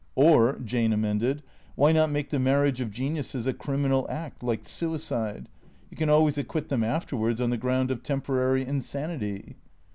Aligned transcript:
"Or," 0.15 0.57
Jane 0.65 0.93
amended," 0.93 1.43
why 1.75 1.91
not 1.91 2.09
make 2.09 2.31
the 2.31 2.39
marriage 2.39 2.81
of 2.81 2.89
geniuses 2.89 3.45
a 3.45 3.53
criminal 3.53 4.07
act, 4.09 4.41
like 4.41 4.67
suicide? 4.67 5.47
You 5.91 5.95
can 5.97 6.09
always 6.09 6.39
acquit 6.39 6.69
them 6.69 6.83
after 6.83 7.15
wards 7.15 7.39
on 7.39 7.51
the 7.51 7.55
ground 7.57 7.91
of 7.91 8.01
temporary 8.01 8.65
insanity." 8.65 9.57